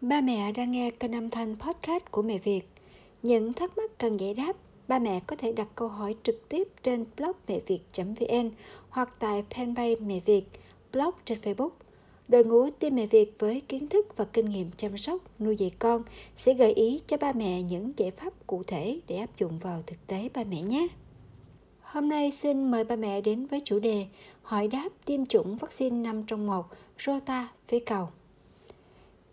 [0.00, 2.68] Ba mẹ đang nghe kênh âm thanh podcast của Mẹ Việt.
[3.22, 4.56] Những thắc mắc cần giải đáp,
[4.88, 8.50] ba mẹ có thể đặt câu hỏi trực tiếp trên blog mẹ việt.vn
[8.88, 10.44] hoặc tại fanpage Mẹ Việt,
[10.92, 11.70] blog trên Facebook.
[12.28, 15.70] Đội ngũ team Mẹ Việt với kiến thức và kinh nghiệm chăm sóc, nuôi dạy
[15.78, 16.02] con
[16.36, 19.82] sẽ gợi ý cho ba mẹ những giải pháp cụ thể để áp dụng vào
[19.86, 20.88] thực tế ba mẹ nhé.
[21.80, 24.06] Hôm nay xin mời ba mẹ đến với chủ đề
[24.42, 26.66] hỏi đáp tiêm chủng vaccine 5 trong 1
[26.98, 28.08] Rota phế cầu.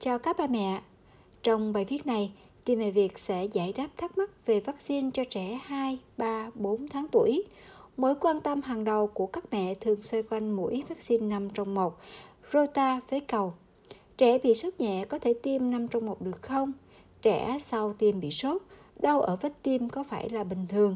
[0.06, 0.82] Chào các ba mẹ.
[1.44, 2.32] Trong bài viết này,
[2.66, 6.88] Team Mẹ Việt sẽ giải đáp thắc mắc về vaccine cho trẻ 2, 3, 4
[6.88, 7.44] tháng tuổi.
[7.98, 11.74] Mối quan tâm hàng đầu của các mẹ thường xoay quanh mũi vaccine 5 trong
[11.74, 11.98] 1,
[12.54, 13.54] Rota phế cầu.
[14.18, 16.72] Trẻ bị sốt nhẹ có thể tiêm 5 trong 1 được không?
[17.22, 18.62] Trẻ sau tiêm bị sốt,
[19.00, 20.96] đau ở vết tiêm có phải là bình thường?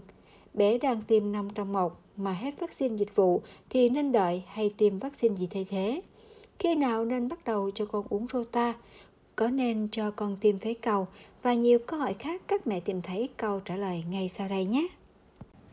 [0.53, 4.73] Bé đang tiêm 5 trong 1 mà hết vaccine dịch vụ thì nên đợi hay
[4.77, 6.01] tiêm vaccine gì thay thế?
[6.59, 8.73] Khi nào nên bắt đầu cho con uống Rota?
[9.35, 11.07] Có nên cho con tiêm phế cầu?
[11.41, 14.65] Và nhiều câu hỏi khác các mẹ tìm thấy câu trả lời ngay sau đây
[14.65, 14.87] nhé.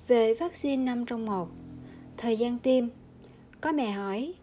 [0.08, 1.48] Về vaccine 5 trong 1
[2.16, 2.84] Thời gian tiêm
[3.60, 4.34] Có mẹ hỏi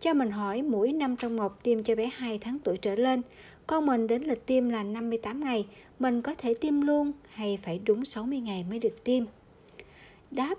[0.00, 3.22] Cho mình hỏi mũi 5 trong 1 tiêm cho bé 2 tháng tuổi trở lên
[3.66, 5.66] Con mình đến lịch tiêm là 58 ngày
[5.98, 9.24] Mình có thể tiêm luôn hay phải đúng 60 ngày mới được tiêm?
[10.30, 10.54] Đáp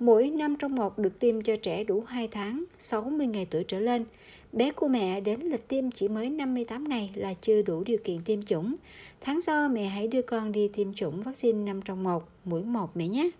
[0.00, 3.80] Mũi 5 trong 1 được tiêm cho trẻ đủ 2 tháng, 60 ngày tuổi trở
[3.80, 4.04] lên.
[4.52, 8.20] Bé của mẹ đến lịch tiêm chỉ mới 58 ngày là chưa đủ điều kiện
[8.24, 8.74] tiêm chủng.
[9.20, 12.96] Tháng sau mẹ hãy đưa con đi tiêm chủng vaccine 5 trong 1, mũi 1
[12.96, 13.30] mẹ nhé.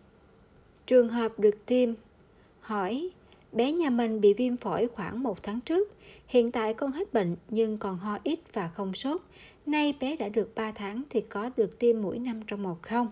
[0.86, 1.94] Trường hợp được tiêm
[2.60, 3.10] Hỏi,
[3.52, 5.92] bé nhà mình bị viêm phổi khoảng 1 tháng trước.
[6.26, 9.20] Hiện tại con hết bệnh nhưng còn ho ít và không sốt.
[9.66, 13.08] Nay bé đã được 3 tháng thì có được tiêm mũi 5 trong 1 không?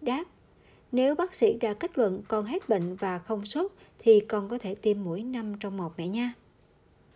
[0.00, 0.24] Đáp,
[0.92, 4.58] nếu bác sĩ đã kết luận con hết bệnh và không sốt thì con có
[4.58, 6.32] thể tiêm mũi 5 trong 1 mẹ nha.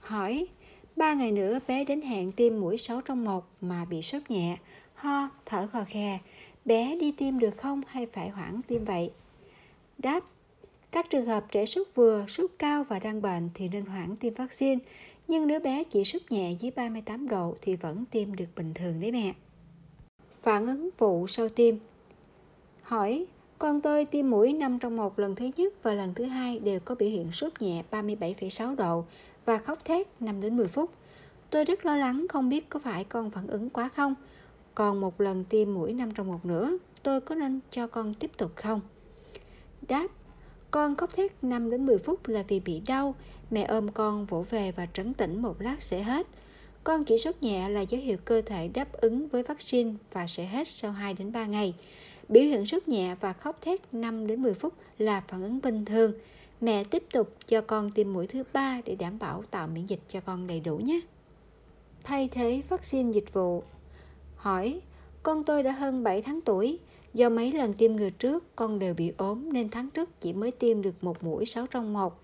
[0.05, 0.47] Hỏi,
[0.97, 4.59] ba ngày nữa bé đến hẹn tiêm mũi 6 trong 1 mà bị sốt nhẹ,
[4.95, 6.19] ho, thở khò khè.
[6.65, 9.11] Bé đi tiêm được không hay phải hoãn tiêm vậy?
[9.99, 10.25] Đáp,
[10.91, 14.35] các trường hợp trẻ sốt vừa, sốt cao và đang bệnh thì nên hoãn tiêm
[14.35, 14.81] vaccine.
[15.29, 19.01] Nhưng nếu bé chỉ sốt nhẹ dưới 38 độ thì vẫn tiêm được bình thường
[19.01, 19.33] đấy mẹ.
[20.43, 21.75] Phản ứng phụ sau tiêm
[22.83, 23.27] Hỏi,
[23.59, 26.81] con tôi tiêm mũi 5 trong một lần thứ nhất và lần thứ hai đều
[26.81, 29.05] có biểu hiện sốt nhẹ 37,6 độ
[29.45, 30.91] và khóc thét 5 đến 10 phút.
[31.51, 34.15] Tôi rất lo lắng không biết có phải con phản ứng quá không.
[34.75, 38.31] Còn một lần tiêm mũi 5 trong một nữa, tôi có nên cho con tiếp
[38.37, 38.81] tục không?
[39.89, 40.07] Đáp,
[40.71, 43.15] con khóc thét 5 đến 10 phút là vì bị đau,
[43.51, 46.27] mẹ ôm con vỗ về và trấn tĩnh một lát sẽ hết.
[46.85, 50.45] Con chỉ sốt nhẹ là dấu hiệu cơ thể đáp ứng với vaccine và sẽ
[50.45, 51.75] hết sau 2 đến 3 ngày.
[52.29, 55.85] Biểu hiện sốt nhẹ và khóc thét 5 đến 10 phút là phản ứng bình
[55.85, 56.13] thường.
[56.65, 60.01] Mẹ tiếp tục cho con tiêm mũi thứ ba để đảm bảo tạo miễn dịch
[60.09, 61.01] cho con đầy đủ nhé.
[62.05, 63.63] Thay thế vaccine dịch vụ
[64.37, 64.81] Hỏi,
[65.23, 66.79] con tôi đã hơn 7 tháng tuổi,
[67.15, 70.51] do mấy lần tiêm ngừa trước con đều bị ốm nên tháng trước chỉ mới
[70.51, 72.21] tiêm được một mũi 6 trong 1.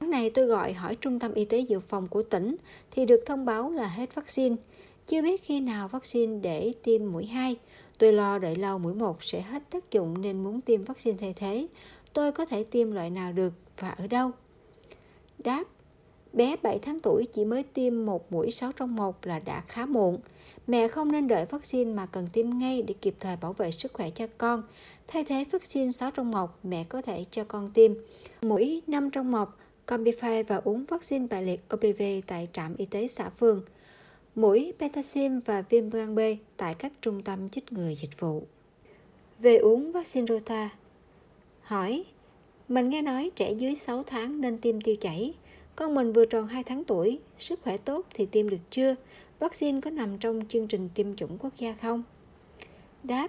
[0.00, 2.56] Tháng này tôi gọi hỏi trung tâm y tế dự phòng của tỉnh
[2.90, 4.56] thì được thông báo là hết vaccine.
[5.06, 7.56] Chưa biết khi nào vaccine để tiêm mũi 2.
[7.98, 11.32] Tôi lo đợi lâu mũi 1 sẽ hết tác dụng nên muốn tiêm vaccine thay
[11.32, 11.66] thế.
[12.14, 14.30] Tôi có thể tiêm loại nào được và ở đâu?
[15.38, 15.64] Đáp
[16.32, 19.86] Bé 7 tháng tuổi chỉ mới tiêm một mũi 6 trong 1 là đã khá
[19.86, 20.18] muộn.
[20.66, 23.92] Mẹ không nên đợi vaccine mà cần tiêm ngay để kịp thời bảo vệ sức
[23.92, 24.62] khỏe cho con.
[25.06, 27.92] Thay thế vaccine 6 trong 1, mẹ có thể cho con tiêm
[28.42, 29.48] mũi 5 trong 1,
[29.86, 33.62] Combify và uống vaccine bại liệt OPV tại trạm y tế xã phường
[34.34, 36.18] mũi pentaxim và viêm gan B
[36.56, 38.42] tại các trung tâm chích ngừa dịch vụ.
[39.38, 40.70] Về uống vaccine Rota
[41.64, 42.04] Hỏi,
[42.68, 45.34] mình nghe nói trẻ dưới 6 tháng nên tiêm tiêu chảy.
[45.76, 48.94] Con mình vừa tròn 2 tháng tuổi, sức khỏe tốt thì tiêm được chưa?
[49.38, 52.02] Vaccine có nằm trong chương trình tiêm chủng quốc gia không?
[53.02, 53.28] Đáp,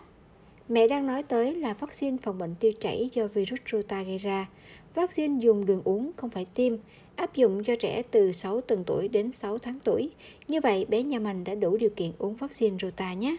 [0.70, 4.50] mẹ đang nói tới là vaccine phòng bệnh tiêu chảy do virus Rota gây ra.
[4.96, 6.74] Vaccine dùng đường uống không phải tiêm,
[7.16, 10.12] áp dụng cho trẻ từ 6 tuần tuổi đến 6 tháng tuổi.
[10.48, 13.38] Như vậy, bé nhà mình đã đủ điều kiện uống vaccine Rota nhé.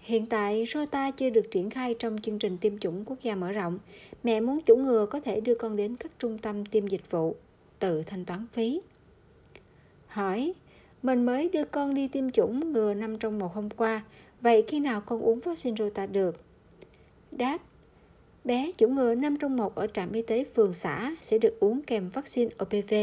[0.00, 3.52] Hiện tại, Rota chưa được triển khai trong chương trình tiêm chủng quốc gia mở
[3.52, 3.78] rộng.
[4.22, 7.36] Mẹ muốn chủng ngừa có thể đưa con đến các trung tâm tiêm dịch vụ,
[7.78, 8.80] tự thanh toán phí.
[10.06, 10.52] Hỏi,
[11.02, 14.04] mình mới đưa con đi tiêm chủng ngừa năm trong một hôm qua,
[14.40, 16.40] vậy khi nào con uống vaccine Rota được?
[17.30, 17.58] Đáp,
[18.48, 21.82] Bé chủng ngừa năm trong một ở trạm y tế phường xã sẽ được uống
[21.82, 22.94] kèm vaccine OPV.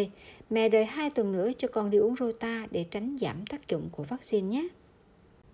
[0.50, 3.90] Mẹ đợi 2 tuần nữa cho con đi uống Rota để tránh giảm tác dụng
[3.92, 4.68] của vaccine nhé.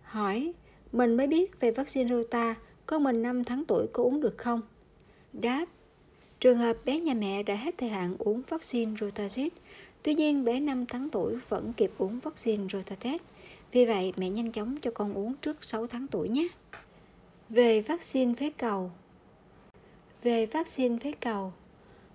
[0.01, 0.53] Hỏi,
[0.91, 2.55] mình mới biết về vaccine Rota,
[2.85, 4.61] con mình 5 tháng tuổi có uống được không?
[5.33, 5.65] Đáp,
[6.39, 9.49] trường hợp bé nhà mẹ đã hết thời hạn uống vaccine Rotazit,
[10.03, 13.21] tuy nhiên bé 5 tháng tuổi vẫn kịp uống vaccine Rotatet,
[13.71, 16.47] Vì vậy, mẹ nhanh chóng cho con uống trước 6 tháng tuổi nhé.
[17.49, 18.91] Về vaccine phế cầu
[20.23, 21.53] Về vaccine phế cầu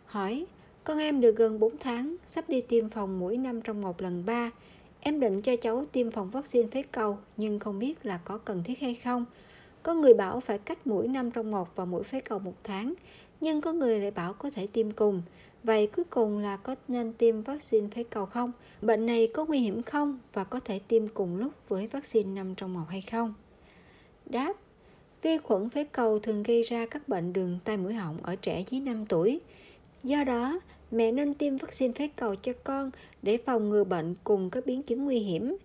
[0.07, 0.47] Hỏi,
[0.85, 4.27] con em được gần 4 tháng, sắp đi tiêm phòng mũi năm trong một lần
[4.27, 4.51] 3.
[5.07, 8.63] Em định cho cháu tiêm phòng vaccine phế cầu, nhưng không biết là có cần
[8.65, 9.25] thiết hay không.
[9.83, 12.95] Có người bảo phải cách mũi năm trong một và mũi phế cầu một tháng,
[13.41, 15.23] nhưng có người lại bảo có thể tiêm cùng.
[15.63, 18.53] Vậy cuối cùng là có nên tiêm vaccine phế cầu không?
[18.83, 22.55] Bệnh này có nguy hiểm không và có thể tiêm cùng lúc với vaccine năm
[22.55, 23.35] trong một hay không?
[24.27, 24.53] Đáp
[25.23, 28.65] Vi khuẩn phế cầu thường gây ra các bệnh đường tai mũi họng ở trẻ
[28.71, 29.41] dưới 5 tuổi.
[30.03, 30.61] Do đó,
[30.91, 32.91] mẹ nên tiêm vaccine phế cầu cho con
[33.23, 35.57] để phòng ngừa bệnh cùng các biến chứng nguy hiểm.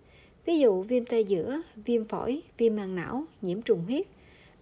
[0.44, 4.06] Ví dụ viêm tay giữa, viêm phổi, viêm màng não, nhiễm trùng huyết.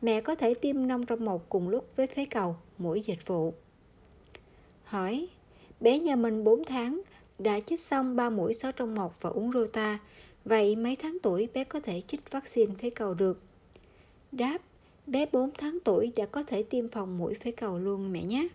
[0.02, 3.54] Mẹ có thể tiêm 5 trong một cùng lúc với phế cầu, mũi dịch vụ.
[4.84, 5.28] Hỏi,
[5.80, 7.00] bé nhà mình 4 tháng,
[7.38, 9.98] đã chích xong 3 mũi 6 trong 1 và uống Rota.
[10.44, 13.40] Vậy mấy tháng tuổi bé có thể chích vaccine phế cầu được?
[14.32, 14.58] Đáp,
[15.06, 18.48] bé 4 tháng tuổi đã có thể tiêm phòng mũi phế cầu luôn mẹ nhé.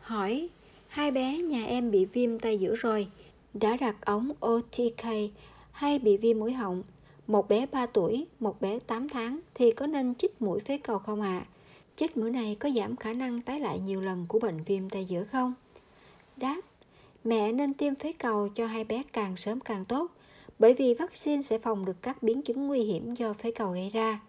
[0.00, 0.48] Hỏi,
[0.90, 3.08] hai bé nhà em bị viêm tay giữa rồi,
[3.54, 5.04] đã đặt ống OTK
[5.72, 6.82] hay bị viêm mũi họng.
[7.26, 10.98] Một bé 3 tuổi, một bé 8 tháng thì có nên chích mũi phế cầu
[10.98, 11.38] không ạ?
[11.38, 11.46] À?
[11.96, 15.04] Chích mũi này có giảm khả năng tái lại nhiều lần của bệnh viêm tay
[15.04, 15.54] giữa không?
[16.36, 16.60] Đáp,
[17.24, 20.10] mẹ nên tiêm phế cầu cho hai bé càng sớm càng tốt,
[20.58, 23.88] bởi vì vaccine sẽ phòng được các biến chứng nguy hiểm do phế cầu gây
[23.88, 24.20] ra.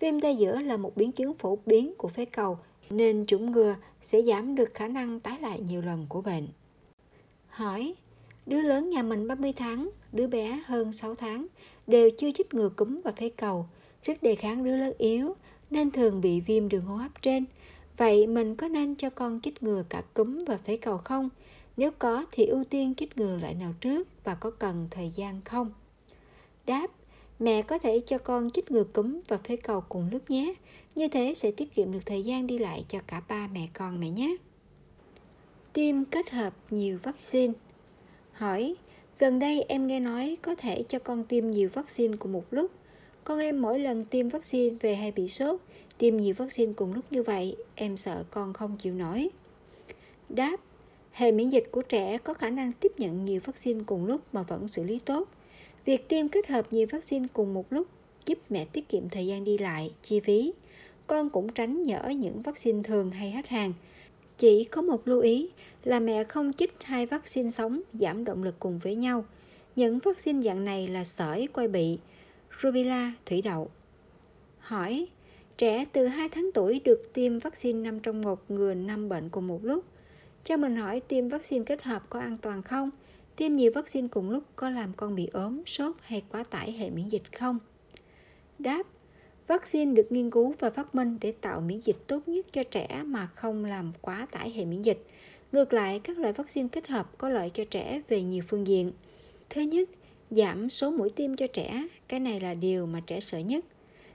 [0.00, 2.58] Viêm tay giữa là một biến chứng phổ biến của phế cầu
[2.90, 6.48] nên chủng ngừa sẽ giảm được khả năng tái lại nhiều lần của bệnh.
[7.48, 7.94] Hỏi,
[8.46, 11.46] đứa lớn nhà mình 30 tháng, đứa bé hơn 6 tháng,
[11.86, 13.66] đều chưa chích ngừa cúm và phế cầu.
[14.02, 15.34] Sức đề kháng đứa lớn yếu
[15.70, 17.44] nên thường bị viêm đường hô hấp trên.
[17.96, 21.28] Vậy mình có nên cho con chích ngừa cả cúm và phế cầu không?
[21.76, 25.40] Nếu có thì ưu tiên chích ngừa loại nào trước và có cần thời gian
[25.44, 25.72] không?
[26.66, 26.86] Đáp,
[27.38, 30.54] mẹ có thể cho con chích ngừa cúm và phế cầu cùng lúc nhé.
[30.94, 34.00] Như thế sẽ tiết kiệm được thời gian đi lại cho cả ba mẹ con
[34.00, 34.36] mẹ nhé.
[35.72, 37.52] Tiêm kết hợp nhiều vaccine
[38.32, 38.74] Hỏi,
[39.18, 42.70] gần đây em nghe nói có thể cho con tiêm nhiều vaccine cùng một lúc.
[43.24, 45.60] Con em mỗi lần tiêm vaccine về hay bị sốt,
[45.98, 49.28] tiêm nhiều vaccine cùng lúc như vậy, em sợ con không chịu nổi.
[50.28, 50.56] Đáp,
[51.12, 54.42] hệ miễn dịch của trẻ có khả năng tiếp nhận nhiều vaccine cùng lúc mà
[54.42, 55.28] vẫn xử lý tốt.
[55.84, 57.86] Việc tiêm kết hợp nhiều vaccine cùng một lúc
[58.26, 60.52] giúp mẹ tiết kiệm thời gian đi lại, chi phí.
[61.06, 63.72] Con cũng tránh nhỡ những vaccine thường hay hết hàng.
[64.38, 65.50] Chỉ có một lưu ý
[65.84, 69.24] là mẹ không chích hai vaccine sống giảm động lực cùng với nhau.
[69.76, 71.98] Những vaccine dạng này là sởi quai bị,
[72.62, 73.70] rubella, thủy đậu.
[74.58, 75.06] Hỏi,
[75.58, 79.46] trẻ từ 2 tháng tuổi được tiêm vaccine 5 trong một ngừa 5 bệnh cùng
[79.46, 79.84] một lúc.
[80.44, 82.90] Cho mình hỏi tiêm vaccine kết hợp có an toàn không?
[83.36, 86.90] Tiêm nhiều vaccine cùng lúc có làm con bị ốm, sốt hay quá tải hệ
[86.90, 87.58] miễn dịch không?
[88.58, 88.82] Đáp,
[89.46, 93.02] vaccine được nghiên cứu và phát minh để tạo miễn dịch tốt nhất cho trẻ
[93.04, 95.06] mà không làm quá tải hệ miễn dịch.
[95.52, 98.92] Ngược lại, các loại vaccine kết hợp có lợi cho trẻ về nhiều phương diện.
[99.50, 99.88] Thứ nhất,
[100.30, 103.64] giảm số mũi tiêm cho trẻ, cái này là điều mà trẻ sợ nhất.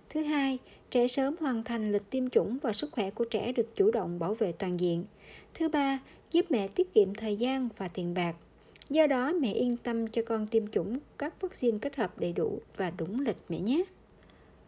[0.10, 0.58] Thứ hai,
[0.92, 4.20] trẻ sớm hoàn thành lịch tiêm chủng và sức khỏe của trẻ được chủ động
[4.20, 5.06] bảo vệ toàn diện.
[5.54, 6.00] Thứ ba,
[6.32, 8.36] giúp mẹ tiết kiệm thời gian và tiền bạc.
[8.90, 12.60] Do đó, mẹ yên tâm cho con tiêm chủng các vaccine kết hợp đầy đủ
[12.78, 13.84] và đúng lịch mẹ nhé.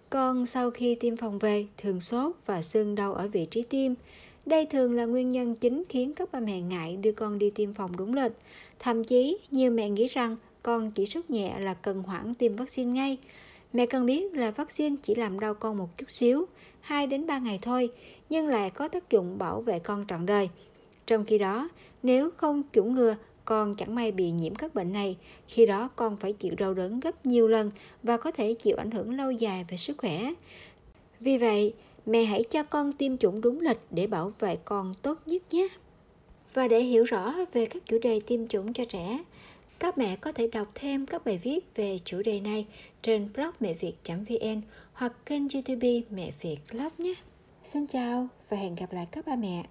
[0.09, 3.93] Con sau khi tiêm phòng về thường sốt và sưng đau ở vị trí tiêm.
[4.45, 7.73] Đây thường là nguyên nhân chính khiến các ba mẹ ngại đưa con đi tiêm
[7.73, 8.31] phòng đúng lịch.
[8.79, 12.91] Thậm chí, nhiều mẹ nghĩ rằng con chỉ sốt nhẹ là cần hoãn tiêm vaccine
[12.91, 13.17] ngay.
[13.73, 16.45] Mẹ cần biết là vaccine chỉ làm đau con một chút xíu,
[16.81, 17.89] 2 đến 3 ngày thôi,
[18.29, 20.49] nhưng lại có tác dụng bảo vệ con trọn đời.
[21.05, 21.69] Trong khi đó,
[22.03, 25.17] nếu không chủng ngừa, con chẳng may bị nhiễm các bệnh này,
[25.47, 27.71] khi đó con phải chịu đau đớn gấp nhiều lần
[28.03, 30.33] và có thể chịu ảnh hưởng lâu dài về sức khỏe.
[31.19, 31.73] Vì vậy,
[32.05, 35.67] mẹ hãy cho con tiêm chủng đúng lịch để bảo vệ con tốt nhất nhé.
[36.53, 39.23] Và để hiểu rõ về các chủ đề tiêm chủng cho trẻ,
[39.79, 42.65] các mẹ có thể đọc thêm các bài viết về chủ đề này
[43.01, 44.61] trên blog mẹ việt.vn
[44.93, 47.13] hoặc kênh youtube Mẹ Việt Club nhé.
[47.63, 49.65] Xin chào và hẹn gặp lại các ba mẹ